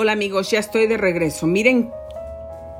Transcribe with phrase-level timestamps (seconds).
[0.00, 1.48] Hola amigos, ya estoy de regreso.
[1.48, 1.90] Miren,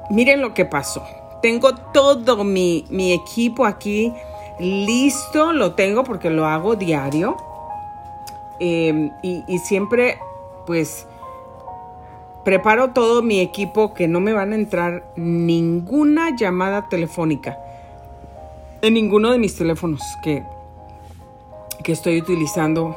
[0.09, 1.03] miren lo que pasó.
[1.43, 4.15] Tengo todo mi, equipo aquí
[4.61, 7.37] listo, lo tengo porque lo hago diario.
[8.61, 10.21] Em, y, y siempre,
[10.65, 11.09] pues,
[12.45, 17.59] preparo todo mi equipo que no me van a entrar ninguna llamada telefónica
[18.81, 20.45] en ninguno de mis teléfonos que,
[21.83, 22.97] que estoy utilizando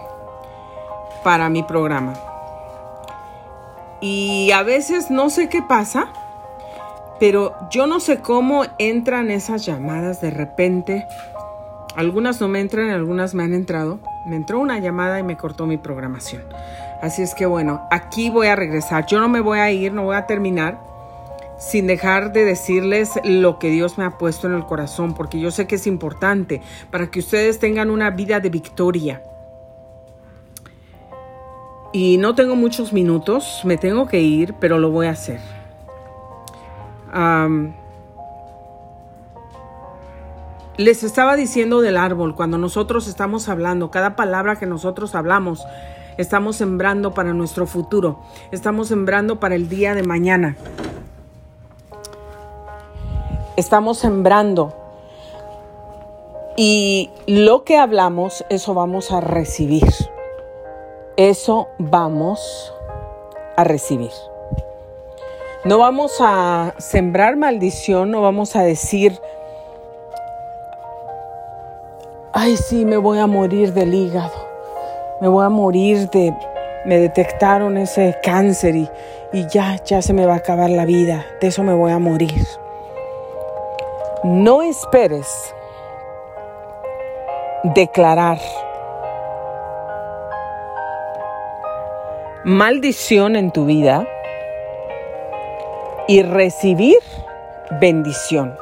[1.24, 2.31] para mi programa.
[4.02, 6.08] Y a veces no sé qué pasa,
[7.20, 11.06] pero yo no sé cómo entran esas llamadas de repente.
[11.96, 14.00] Algunas no me entran, algunas me han entrado.
[14.26, 16.44] Me entró una llamada y me cortó mi programación.
[17.02, 19.06] Así es que bueno, aquí voy a regresar.
[19.06, 20.80] Yo no me voy a ir, no voy a terminar
[21.62, 25.52] sin dejar de decirles lo que Dios me ha puesto en el corazón, porque yo
[25.52, 29.22] sé que es importante para que ustedes tengan una vida de victoria.
[31.94, 35.40] Y no tengo muchos minutos, me tengo que ir, pero lo voy a hacer.
[40.78, 45.66] les estaba diciendo del árbol, cuando nosotros estamos hablando, cada palabra que nosotros hablamos,
[46.18, 50.56] estamos sembrando para nuestro futuro, estamos sembrando para el día de mañana.
[53.58, 54.74] Estamos sembrando.
[56.58, 59.84] Y lo que hablamos, eso vamos a recibir
[61.30, 62.74] eso vamos
[63.56, 64.12] a recibir.
[65.64, 69.20] No vamos a sembrar maldición, no vamos a decir,
[72.34, 74.34] ay sí, me voy a morir del hígado,
[75.20, 76.34] me voy a morir de,
[76.86, 78.90] me detectaron ese cáncer y,
[79.34, 82.00] y ya, ya se me va a acabar la vida, de eso me voy a
[82.00, 82.48] morir.
[84.24, 85.54] No esperes
[87.64, 88.40] declarar
[92.44, 94.08] maldición en tu vida
[96.08, 96.98] y recibir
[97.80, 98.58] bendición.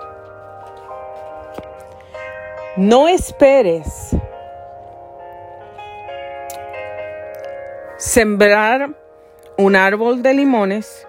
[2.75, 4.15] No esperes
[7.97, 8.89] sembrar
[9.57, 11.07] un árbol de limones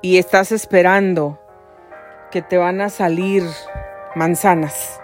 [0.00, 1.38] y estás esperando
[2.30, 3.42] que te van a salir
[4.14, 5.00] manzanas.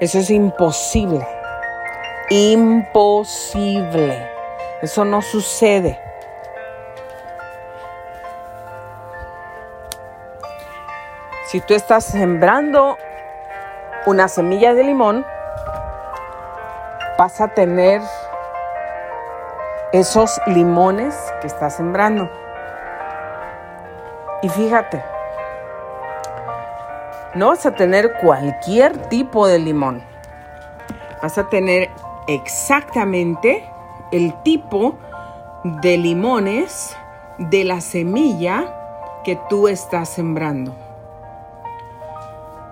[0.00, 1.26] Eso es imposible
[2.30, 4.30] imposible.
[4.82, 5.98] Eso no sucede.
[11.46, 12.96] Si tú estás sembrando
[14.06, 15.24] una semilla de limón,
[17.16, 18.02] vas a tener
[19.92, 22.28] esos limones que estás sembrando.
[24.42, 25.02] Y fíjate,
[27.34, 30.04] no vas a tener cualquier tipo de limón.
[31.22, 31.88] Vas a tener
[32.26, 33.64] exactamente
[34.12, 34.96] el tipo
[35.64, 36.96] de limones
[37.38, 40.74] de la semilla que tú estás sembrando.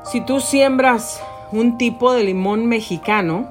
[0.05, 3.49] Si tú siembras un tipo de limón mexicano,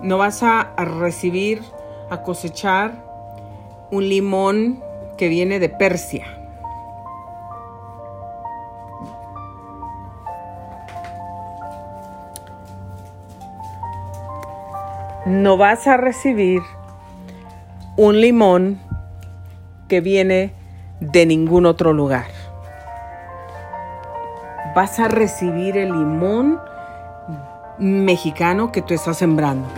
[0.00, 1.62] no vas a recibir,
[2.10, 2.92] a cosechar
[3.90, 4.82] un limón
[5.16, 6.37] que viene de Persia.
[15.28, 16.62] No vas a recibir
[17.96, 18.80] un limón
[19.86, 20.54] que viene
[21.00, 22.26] de ningún otro lugar.
[24.74, 26.58] Vas a recibir el limón
[27.78, 29.68] mexicano que tú estás sembrando.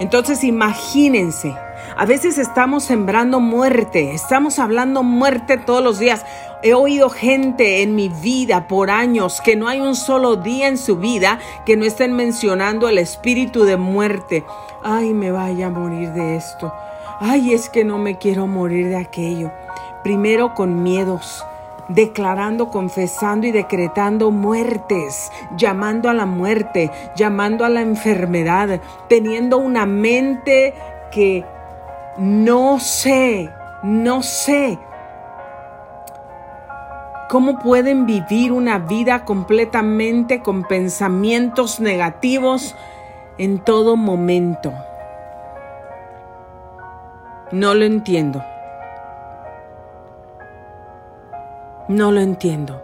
[0.00, 1.54] Entonces imagínense,
[1.98, 6.26] a veces estamos sembrando muerte, estamos hablando muerte todos los días.
[6.62, 10.76] He oído gente en mi vida por años que no hay un solo día en
[10.76, 14.44] su vida que no estén mencionando el espíritu de muerte.
[14.82, 16.70] Ay, me vaya a morir de esto.
[17.18, 19.50] Ay, es que no me quiero morir de aquello.
[20.02, 21.46] Primero con miedos,
[21.88, 29.86] declarando, confesando y decretando muertes, llamando a la muerte, llamando a la enfermedad, teniendo una
[29.86, 30.74] mente
[31.10, 31.55] que
[32.18, 33.50] no sé,
[33.82, 34.78] no sé
[37.28, 42.76] ¿Cómo pueden vivir una vida completamente con pensamientos negativos
[43.36, 44.72] en todo momento?
[47.50, 48.44] No lo entiendo.
[51.88, 52.80] No lo entiendo.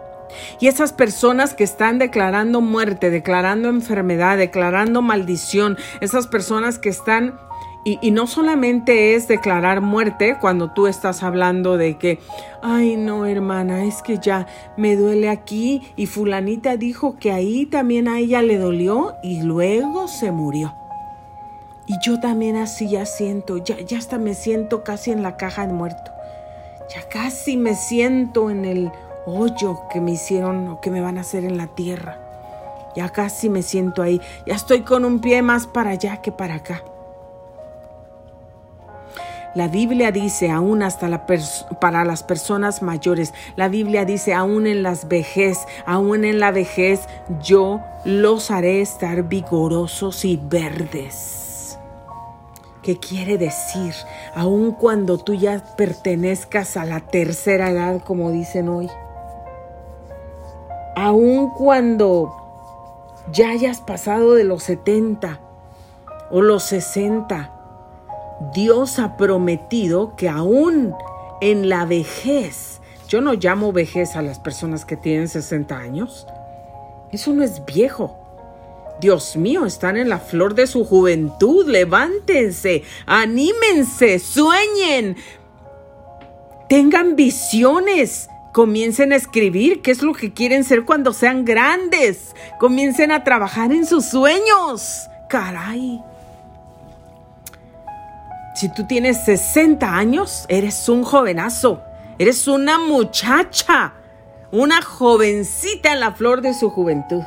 [0.59, 7.39] Y esas personas que están declarando muerte, declarando enfermedad, declarando maldición, esas personas que están
[7.85, 12.19] y, no solamente es declarar muerte cuando tú estás hablando de que,
[12.61, 14.47] ay no hermana, es que ya
[14.77, 20.07] me duele aquí y fulanita dijo que ahí también a ella le dolió y luego
[20.07, 20.73] se murió.
[21.85, 25.67] Y yo también así ya siento, ya, ya hasta me siento casi en la caja
[25.67, 26.11] de muerto.
[26.95, 28.91] Ya casi me siento en el
[29.25, 32.17] hoyo que me hicieron o que me van a hacer en la tierra.
[32.95, 34.21] Ya casi me siento ahí.
[34.45, 36.83] Ya estoy con un pie más para allá que para acá.
[39.55, 41.27] La Biblia dice, aún hasta la
[41.79, 47.07] para las personas mayores, la Biblia dice, aún en las vejez, aún en la vejez,
[47.39, 51.77] yo los haré estar vigorosos y verdes.
[52.81, 53.93] ¿Qué quiere decir?
[54.35, 58.89] Aun cuando tú ya pertenezcas a la tercera edad, como dicen hoy.
[60.95, 62.35] Aun cuando
[63.31, 65.39] ya hayas pasado de los 70
[66.31, 67.62] o los 60
[68.51, 70.93] Dios ha prometido que aún
[71.41, 76.27] en la vejez, yo no llamo vejez a las personas que tienen 60 años,
[77.11, 78.17] eso no es viejo.
[78.99, 85.17] Dios mío, están en la flor de su juventud, levántense, anímense, sueñen,
[86.69, 93.11] tengan visiones, comiencen a escribir qué es lo que quieren ser cuando sean grandes, comiencen
[93.11, 95.07] a trabajar en sus sueños.
[95.27, 96.01] Caray.
[98.63, 101.83] Si tú tienes 60 años, eres un jovenazo,
[102.17, 103.91] eres una muchacha,
[104.53, 107.23] una jovencita en la flor de su juventud.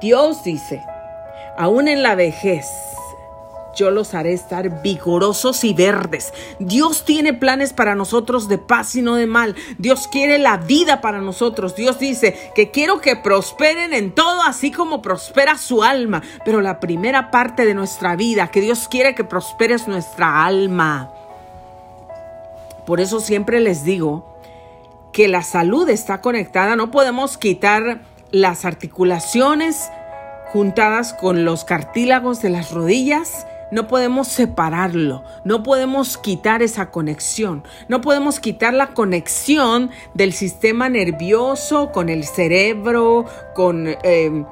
[0.00, 0.82] Dios dice,
[1.58, 2.66] aún en la vejez,
[3.80, 6.34] yo los haré estar vigorosos y verdes.
[6.58, 9.56] Dios tiene planes para nosotros de paz y no de mal.
[9.78, 11.74] Dios quiere la vida para nosotros.
[11.74, 16.22] Dios dice que quiero que prosperen en todo así como prospera su alma.
[16.44, 21.10] Pero la primera parte de nuestra vida que Dios quiere que prospere es nuestra alma.
[22.84, 24.36] Por eso siempre les digo
[25.10, 26.76] que la salud está conectada.
[26.76, 29.90] No podemos quitar las articulaciones
[30.52, 37.64] juntadas con los cartílagos de las rodillas no podemos separarlo, no podemos quitar esa conexión,
[37.88, 44.44] no podemos quitar la conexión del sistema nervioso con el cerebro, con em,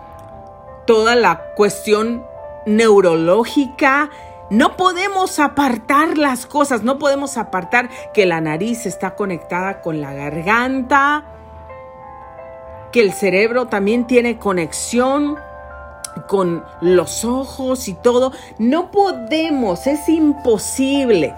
[0.87, 2.25] toda la cuestión
[2.67, 4.11] neurológica.
[4.51, 10.15] No podemos apartar las cosas, no podemos apartar que la nariz está conectada con la
[10.15, 11.25] garganta,
[12.93, 15.37] que el cerebro también tiene conexión
[16.27, 18.33] con los ojos y todo.
[18.59, 21.35] No podemos, es imposible.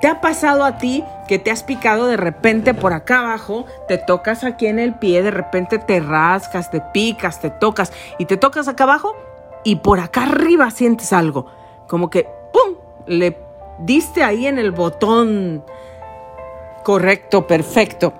[0.00, 3.98] ¿Te ha pasado a ti que te has picado de repente por acá abajo, te
[3.98, 8.36] tocas aquí en el pie, de repente te rascas, te picas, te tocas y te
[8.36, 9.16] tocas acá abajo
[9.64, 11.46] y por acá arriba sientes algo?
[11.88, 12.76] Como que, ¡pum!
[13.06, 13.36] Le
[13.80, 15.64] diste ahí en el botón
[16.84, 18.12] correcto, perfecto.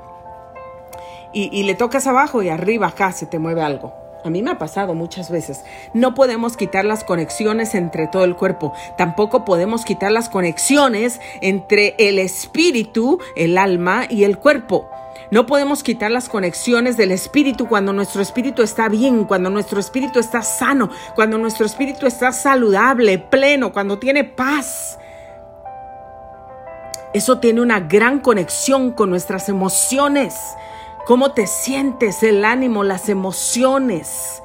[1.33, 4.08] Y, y le tocas abajo y arriba acá se te mueve algo.
[4.25, 5.65] A mí me ha pasado muchas veces.
[5.95, 8.73] No podemos quitar las conexiones entre todo el cuerpo.
[8.97, 14.89] Tampoco podemos quitar las conexiones entre el espíritu, el alma y el cuerpo.
[15.31, 20.19] No podemos quitar las conexiones del espíritu cuando nuestro espíritu está bien, cuando nuestro espíritu
[20.19, 24.99] está sano, cuando nuestro espíritu está saludable, pleno, cuando tiene paz.
[27.13, 30.35] Eso tiene una gran conexión con nuestras emociones
[31.09, 34.43] cómo te sientes, el ánimo, las emociones.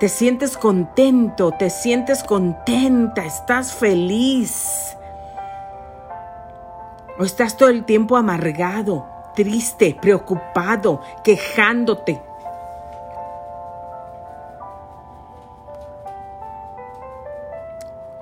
[0.00, 4.96] Te sientes contento, te sientes contenta, estás feliz.
[7.18, 12.22] O estás todo el tiempo amargado, triste, preocupado, quejándote.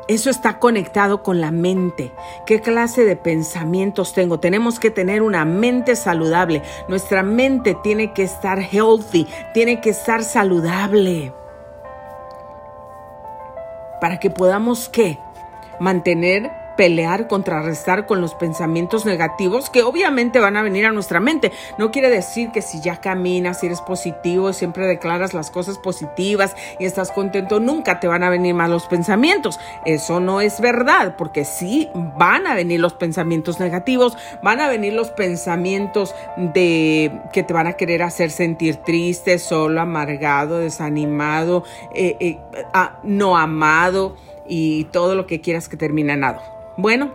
[0.09, 2.13] Eso está conectado con la mente.
[2.47, 4.39] ¿Qué clase de pensamientos tengo?
[4.39, 6.63] Tenemos que tener una mente saludable.
[6.89, 11.33] Nuestra mente tiene que estar healthy, tiene que estar saludable.
[14.01, 15.19] Para que podamos, ¿qué?
[15.81, 21.53] Mantener pelear, contrarrestar con los pensamientos negativos que obviamente van a venir a nuestra mente.
[21.79, 26.55] No quiere decir que si ya caminas, si eres positivo, siempre declaras las cosas positivas
[26.79, 29.59] y estás contento, nunca te van a venir malos pensamientos.
[29.85, 34.93] Eso no es verdad, porque sí van a venir los pensamientos negativos, van a venir
[34.93, 41.65] los pensamientos de que te van a querer hacer sentir triste, solo, amargado, desanimado,
[41.95, 42.39] eh, eh,
[43.03, 44.17] no amado
[44.49, 46.56] y todo lo que quieras que termine en.
[46.77, 47.11] Bueno,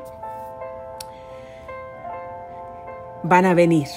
[3.23, 3.87] van a venir.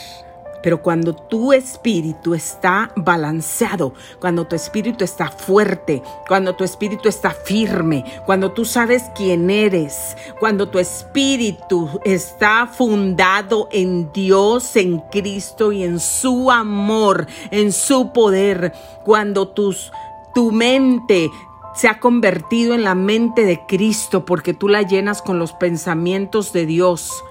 [0.63, 7.33] Pero cuando tu espíritu está balanceado, cuando tu espíritu está fuerte, cuando tu espíritu está
[7.33, 15.71] firme, cuando tú sabes quién eres, cuando tu espíritu está fundado en Dios, en Cristo
[15.71, 18.73] y en su amor, en su poder,
[19.05, 19.93] cuando tus,
[20.35, 21.31] tu mente
[21.75, 26.53] se ha convertido en la mente de Cristo porque tú la llenas con los pensamientos
[26.53, 27.25] de Dios.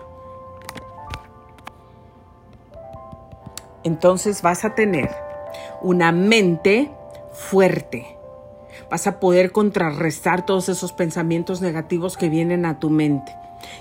[3.84, 5.10] Entonces vas a tener
[5.82, 6.92] una mente
[7.34, 8.18] fuerte.
[8.90, 13.36] Vas a poder contrarrestar todos esos pensamientos negativos que vienen a tu mente.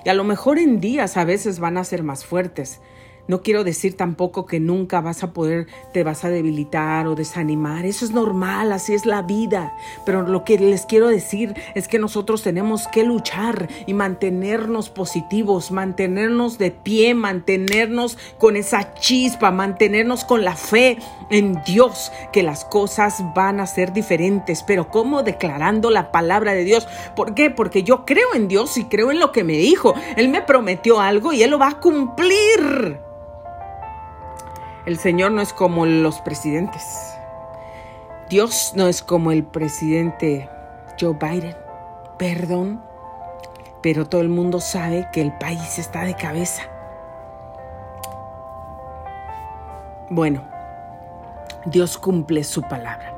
[0.04, 2.80] Y a lo mejor en días a veces van a ser más fuertes,
[3.28, 7.86] no quiero decir tampoco que nunca vas a poder, te vas a debilitar o desanimar.
[7.86, 9.76] Eso es normal, así es la vida.
[10.04, 15.70] Pero lo que les quiero decir es que nosotros tenemos que luchar y mantenernos positivos,
[15.70, 20.98] mantenernos de pie, mantenernos con esa chispa, mantenernos con la fe
[21.30, 24.64] en Dios, que las cosas van a ser diferentes.
[24.64, 26.88] Pero ¿cómo declarando la palabra de Dios?
[27.14, 27.50] ¿Por qué?
[27.50, 29.94] Porque yo creo en Dios y creo en lo que me dijo.
[30.16, 33.11] Él me prometió algo y Él lo va a cumplir.
[34.84, 37.16] El Señor no es como los presidentes.
[38.28, 40.48] Dios no es como el presidente
[41.00, 41.56] Joe Biden.
[42.18, 42.82] Perdón,
[43.80, 46.62] pero todo el mundo sabe que el país está de cabeza.
[50.10, 50.42] Bueno,
[51.64, 53.11] Dios cumple su palabra.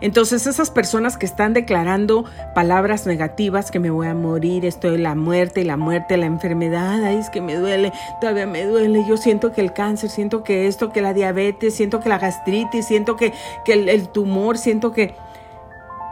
[0.00, 2.24] Entonces esas personas que están declarando
[2.54, 7.16] palabras negativas, que me voy a morir, estoy la muerte la muerte, la enfermedad, ay,
[7.16, 10.90] es que me duele, todavía me duele, yo siento que el cáncer, siento que esto,
[10.90, 13.32] que la diabetes, siento que la gastritis, siento que,
[13.64, 15.14] que el, el tumor, siento que...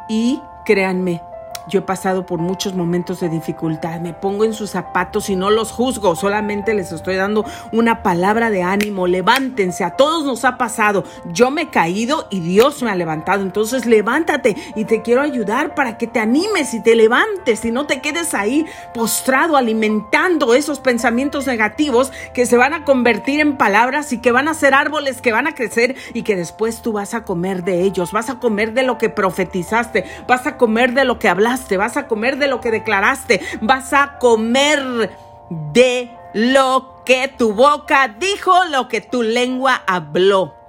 [0.08, 1.22] Y créanme,
[1.68, 5.50] yo he pasado por muchos momentos de dificultad, me pongo en sus zapatos y no
[5.50, 10.58] los juzgo, solamente les estoy dando una palabra de ánimo, levántense, a todos nos ha
[10.58, 15.22] pasado, yo me he caído y Dios me ha levantado, entonces levántate y te quiero
[15.22, 20.54] ayudar para que te animes y te levantes y no te quedes ahí postrado alimentando
[20.54, 24.74] esos pensamientos negativos que se van a convertir en palabras y que van a ser
[24.74, 28.30] árboles que van a crecer y que después tú vas a comer de ellos, vas
[28.30, 31.41] a comer de lo que profetizaste, vas a comer de lo que hablaste
[31.76, 35.10] vas a comer de lo que declaraste, vas a comer
[35.50, 40.61] de lo que tu boca dijo, lo que tu lengua habló.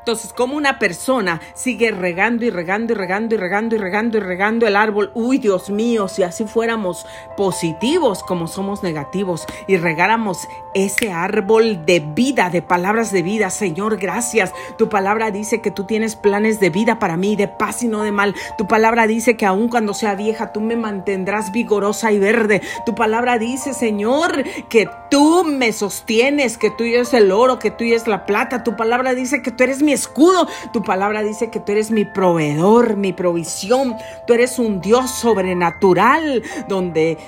[0.00, 4.20] Entonces, como una persona sigue regando y regando y regando y regando y regando y
[4.20, 10.48] regando el árbol, uy, Dios mío, si así fuéramos positivos como somos negativos y regáramos
[10.74, 14.52] ese árbol de vida, de palabras de vida, Señor, gracias.
[14.78, 18.02] Tu palabra dice que tú tienes planes de vida para mí, de paz y no
[18.02, 18.34] de mal.
[18.56, 22.62] Tu palabra dice que aun cuando sea vieja, tú me mantendrás vigorosa y verde.
[22.86, 27.84] Tu palabra dice, Señor, que tú me sostienes, que tú es el oro, que tú
[27.84, 28.64] es la plata.
[28.64, 30.46] Tu palabra dice que tú eres mi escudo.
[30.72, 33.96] Tu palabra dice que tú eres mi proveedor, mi provisión.
[34.26, 37.18] Tú eres un Dios sobrenatural donde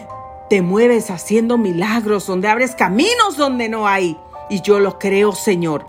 [0.49, 4.19] te mueves haciendo milagros, donde abres caminos donde no hay.
[4.51, 5.87] Y yo lo creo, Señor.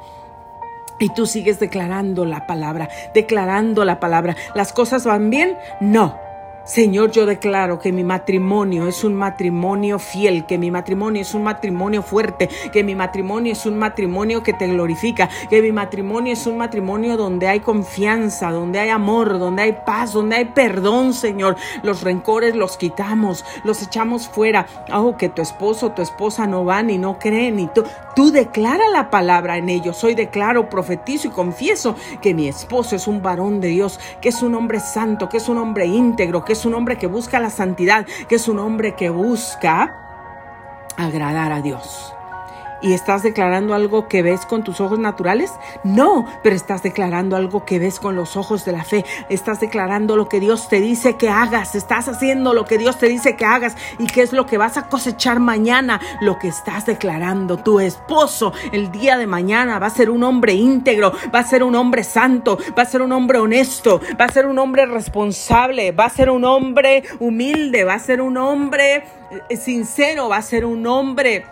[0.99, 4.37] Y tú sigues declarando la palabra, declarando la palabra.
[4.55, 5.57] ¿Las cosas van bien?
[5.81, 6.22] No.
[6.65, 11.43] Señor, yo declaro que mi matrimonio es un matrimonio fiel, que mi matrimonio es un
[11.43, 16.47] matrimonio fuerte, que mi matrimonio es un matrimonio que te glorifica, que mi matrimonio es
[16.47, 21.57] un matrimonio donde hay confianza, donde hay amor, donde hay paz, donde hay perdón, Señor.
[21.83, 24.65] Los rencores los quitamos, los echamos fuera.
[24.93, 27.83] Oh, que tu esposo, tu esposa no van y no creen y tú,
[28.15, 30.01] tú declara la palabra en ellos.
[30.05, 34.41] Hoy declaro, profetizo y confieso que mi esposo es un varón de Dios, que es
[34.41, 37.49] un hombre santo, que es un hombre íntegro, que es un hombre que busca la
[37.49, 39.99] santidad, que es un hombre que busca
[40.97, 42.13] agradar a Dios
[42.83, 45.51] y estás declarando algo que ves con tus ojos naturales?
[45.83, 49.05] No, pero estás declarando algo que ves con los ojos de la fe.
[49.29, 51.73] Estás declarando lo que Dios te dice que hagas.
[51.73, 53.75] Estás haciendo lo que Dios te dice que hagas.
[53.97, 55.99] ¿Y qué es lo que vas a cosechar mañana?
[56.21, 57.57] Lo que estás declarando.
[57.57, 61.63] Tu esposo el día de mañana va a ser un hombre íntegro, va a ser
[61.63, 65.91] un hombre santo, va a ser un hombre honesto, va a ser un hombre responsable,
[65.91, 69.03] va a ser un hombre humilde, va a ser un hombre
[69.49, 71.45] eh, sincero, va a ser un hombre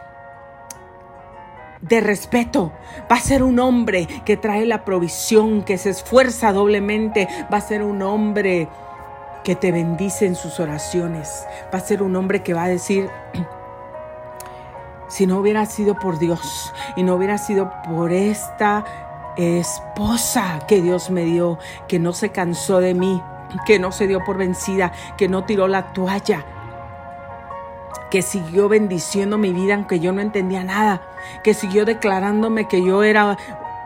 [1.81, 2.71] de respeto.
[3.11, 7.27] Va a ser un hombre que trae la provisión, que se esfuerza doblemente.
[7.51, 8.67] Va a ser un hombre
[9.43, 11.45] que te bendice en sus oraciones.
[11.73, 13.09] Va a ser un hombre que va a decir,
[15.07, 18.85] si no hubiera sido por Dios y no hubiera sido por esta
[19.35, 21.57] esposa que Dios me dio,
[21.87, 23.21] que no se cansó de mí,
[23.65, 26.45] que no se dio por vencida, que no tiró la toalla,
[28.11, 31.01] que siguió bendiciendo mi vida aunque yo no entendía nada,
[31.43, 33.37] que siguió declarándome que yo era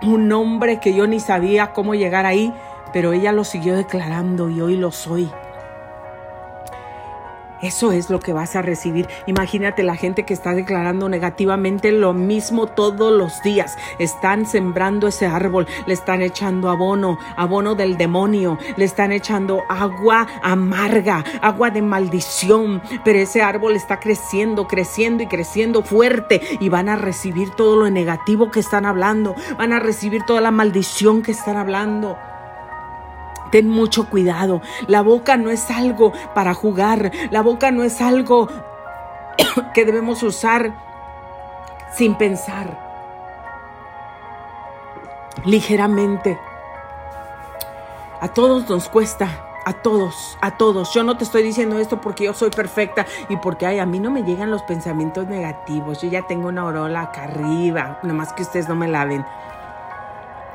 [0.01, 2.53] un hombre que yo ni sabía cómo llegar ahí,
[2.91, 5.31] pero ella lo siguió declarando y hoy lo soy.
[7.65, 9.07] Eso es lo que vas a recibir.
[9.25, 13.75] Imagínate la gente que está declarando negativamente lo mismo todos los días.
[13.97, 20.27] Están sembrando ese árbol, le están echando abono, abono del demonio, le están echando agua
[20.43, 22.83] amarga, agua de maldición.
[23.03, 27.89] Pero ese árbol está creciendo, creciendo y creciendo fuerte y van a recibir todo lo
[27.89, 32.15] negativo que están hablando, van a recibir toda la maldición que están hablando.
[33.51, 34.61] Ten mucho cuidado.
[34.87, 37.11] La boca no es algo para jugar.
[37.31, 38.47] La boca no es algo
[39.73, 40.73] que debemos usar
[41.95, 42.83] sin pensar.
[45.45, 46.39] Ligeramente.
[48.21, 49.27] A todos nos cuesta.
[49.67, 50.93] A todos, a todos.
[50.93, 53.99] Yo no te estoy diciendo esto porque yo soy perfecta y porque ay, a mí
[53.99, 56.03] no me llegan los pensamientos negativos.
[56.03, 57.97] Yo ya tengo una orola acá arriba.
[58.03, 59.25] Nada más que ustedes no me la ven.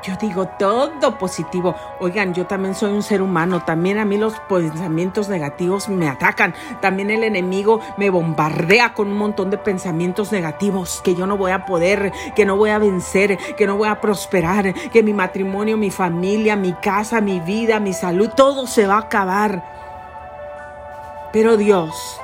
[0.03, 1.75] Yo digo todo positivo.
[1.99, 3.63] Oigan, yo también soy un ser humano.
[3.63, 6.55] También a mí los pensamientos negativos me atacan.
[6.81, 11.51] También el enemigo me bombardea con un montón de pensamientos negativos que yo no voy
[11.51, 15.77] a poder, que no voy a vencer, que no voy a prosperar, que mi matrimonio,
[15.77, 19.63] mi familia, mi casa, mi vida, mi salud, todo se va a acabar.
[21.31, 22.19] Pero Dios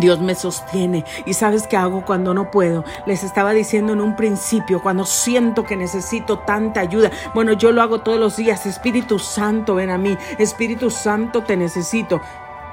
[0.00, 1.04] Dios me sostiene.
[1.26, 2.84] ¿Y sabes qué hago cuando no puedo?
[3.06, 7.10] Les estaba diciendo en un principio, cuando siento que necesito tanta ayuda.
[7.34, 8.66] Bueno, yo lo hago todos los días.
[8.66, 10.16] Espíritu Santo, ven a mí.
[10.38, 12.20] Espíritu Santo, te necesito.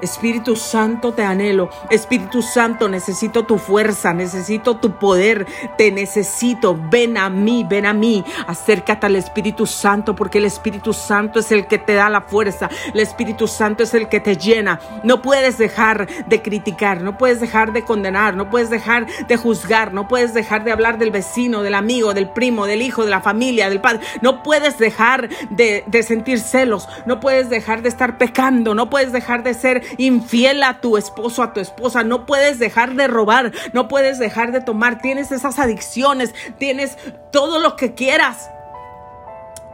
[0.00, 1.70] Espíritu Santo, te anhelo.
[1.90, 6.78] Espíritu Santo, necesito tu fuerza, necesito tu poder, te necesito.
[6.90, 8.24] Ven a mí, ven a mí.
[8.46, 12.68] Acércate al Espíritu Santo porque el Espíritu Santo es el que te da la fuerza.
[12.92, 14.80] El Espíritu Santo es el que te llena.
[15.02, 19.92] No puedes dejar de criticar, no puedes dejar de condenar, no puedes dejar de juzgar,
[19.92, 23.20] no puedes dejar de hablar del vecino, del amigo, del primo, del hijo, de la
[23.20, 24.00] familia, del padre.
[24.20, 29.42] No puedes dejar de, sentir celos, no puedes dejar de estar pecando, no puedes dejar
[29.42, 32.02] de ser infiel a tu esposo, a tu esposa.
[32.02, 35.00] No puedes dejar de robar, no puedes dejar de tomar.
[35.00, 36.96] Tienes esas adicciones, tienes
[37.30, 38.50] todo lo que quieras.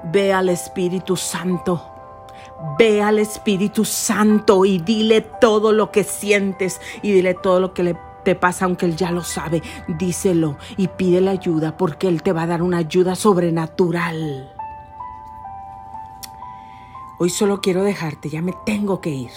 [0.04, 1.88] Ve al Espíritu Santo.
[2.78, 7.82] Ve al Espíritu Santo y dile todo lo que sientes y dile todo lo que
[7.82, 9.62] le te pasa aunque Él ya lo sabe.
[9.88, 14.52] Díselo y pídele ayuda porque Él te va a dar una ayuda sobrenatural.
[17.18, 19.30] Hoy solo quiero dejarte, ya me tengo que ir.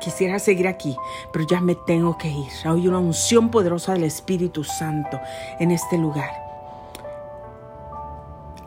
[0.00, 0.96] Quisiera seguir aquí,
[1.32, 2.48] pero ya me tengo que ir.
[2.64, 5.20] Hay una unción poderosa del Espíritu Santo
[5.58, 6.30] en este lugar.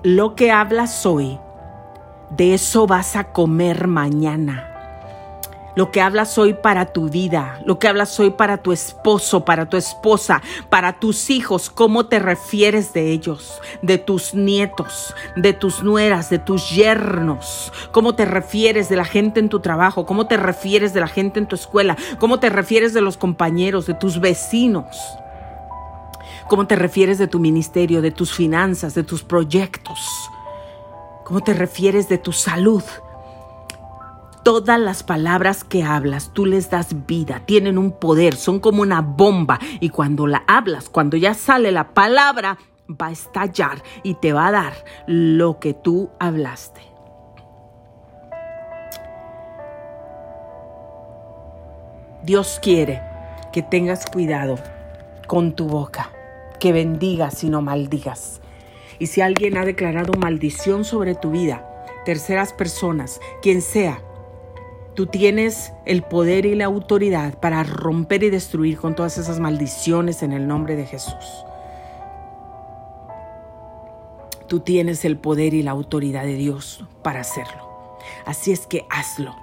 [0.03, 1.39] Lo que hablas hoy,
[2.29, 4.72] de eso vas a comer mañana
[5.75, 9.67] lo que hablas hoy para tu vida, lo que hablas hoy para tu esposo, para
[9.67, 15.83] tu esposa, para tus hijos, cómo te refieres de ellos, de tus nietos, de tus
[15.83, 20.37] nueras, de tus yernos, cómo te refieres de la gente en tu trabajo, cómo te
[20.37, 24.19] refieres de la gente en tu escuela, cómo te refieres de los compañeros, de tus
[24.19, 24.85] vecinos.
[26.49, 29.99] ¿Cómo te refieres de tu ministerio, de tus finanzas, de tus proyectos?
[31.23, 32.83] ¿Cómo te refieres de tu salud?
[34.43, 38.99] Todas las palabras que hablas, tú les das vida, tienen un poder, son como una
[38.99, 42.57] bomba y cuando la hablas, cuando ya sale la palabra,
[42.89, 44.73] va a estallar y te va a dar
[45.07, 46.81] lo que tú hablaste.
[52.23, 53.01] Dios quiere
[53.53, 54.55] que tengas cuidado
[55.27, 56.11] con tu boca,
[56.59, 58.41] que bendigas y no maldigas.
[58.99, 64.01] Y si alguien ha declarado maldición sobre tu vida, terceras personas, quien sea,
[64.95, 70.21] Tú tienes el poder y la autoridad para romper y destruir con todas esas maldiciones
[70.21, 71.45] en el nombre de Jesús.
[74.47, 77.73] Tú tienes el poder y la autoridad de Dios para hacerlo.
[78.27, 79.35] Así es que hazlo.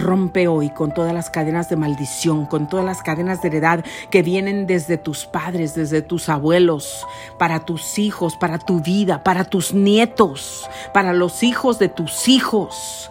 [0.00, 4.22] Rompe hoy con todas las cadenas de maldición, con todas las cadenas de heredad que
[4.22, 7.06] vienen desde tus padres, desde tus abuelos,
[7.38, 13.10] para tus hijos, para tu vida, para tus nietos, para los hijos de tus hijos.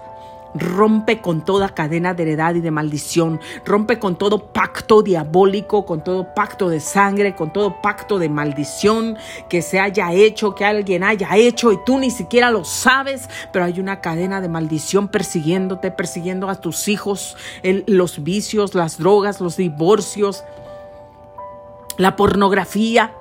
[0.56, 3.39] Rompe con toda cadena de heredad y de maldición.
[3.66, 9.18] Rompe con todo pacto diabólico, con todo pacto de sangre, con todo pacto de maldición
[9.50, 13.66] que se haya hecho, que alguien haya hecho y tú ni siquiera lo sabes, pero
[13.66, 19.58] hay una cadena de maldición persiguiéndote, persiguiendo a tus hijos, los vicios, las drogas, los
[19.58, 20.44] divorcios,
[21.98, 23.13] la pornografía,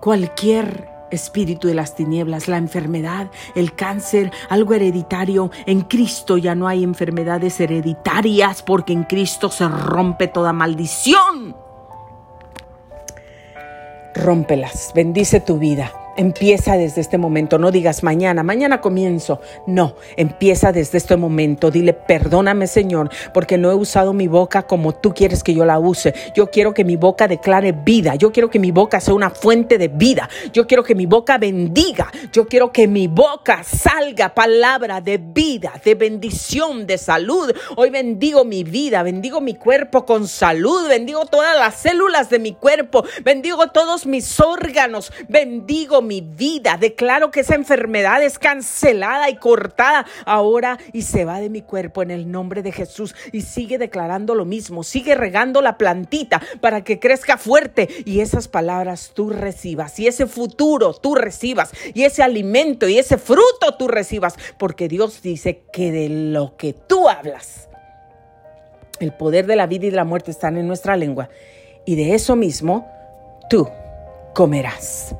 [0.00, 5.50] cualquier espíritu de las tinieblas, la enfermedad, el cáncer, algo hereditario.
[5.66, 11.56] En Cristo ya no hay enfermedades hereditarias porque en Cristo se rompe toda maldición.
[14.14, 16.03] Rómpelas, bendice tu vida.
[16.16, 19.40] Empieza desde este momento, no digas mañana, mañana comienzo.
[19.66, 21.70] No, empieza desde este momento.
[21.70, 25.78] Dile, perdóname Señor, porque no he usado mi boca como tú quieres que yo la
[25.78, 26.14] use.
[26.34, 28.14] Yo quiero que mi boca declare vida.
[28.14, 30.28] Yo quiero que mi boca sea una fuente de vida.
[30.52, 32.12] Yo quiero que mi boca bendiga.
[32.32, 37.52] Yo quiero que mi boca salga palabra de vida, de bendición, de salud.
[37.76, 42.52] Hoy bendigo mi vida, bendigo mi cuerpo con salud, bendigo todas las células de mi
[42.52, 46.76] cuerpo, bendigo todos mis órganos, bendigo mi vida.
[46.78, 52.02] Declaro que esa enfermedad es cancelada y cortada ahora y se va de mi cuerpo
[52.02, 53.14] en el nombre de Jesús.
[53.32, 58.48] Y sigue declarando lo mismo, sigue regando la plantita para que crezca fuerte y esas
[58.48, 63.88] palabras tú recibas y ese futuro tú recibas y ese alimento y ese fruto tú
[63.88, 67.68] recibas, porque Dios dice que de lo que tú hablas,
[69.00, 71.28] el poder de la vida y de la muerte están en nuestra lengua
[71.84, 72.88] y de eso mismo
[73.48, 73.68] tú
[74.34, 75.14] comerás.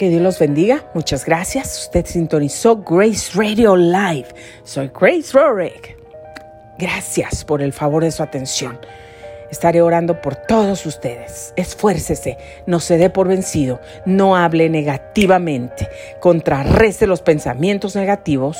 [0.00, 0.82] Que Dios los bendiga.
[0.94, 1.78] Muchas gracias.
[1.82, 4.28] Usted sintonizó Grace Radio Live.
[4.64, 5.94] Soy Grace Rorick.
[6.78, 8.80] Gracias por el favor de su atención.
[9.50, 11.52] Estaré orando por todos ustedes.
[11.54, 15.86] Esfuércese, no se dé por vencido, no hable negativamente,
[16.18, 18.56] contrarreste los pensamientos negativos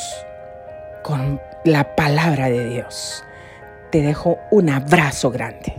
[1.03, 3.25] con la palabra de Dios.
[3.91, 5.75] Te dejo un abrazo grande.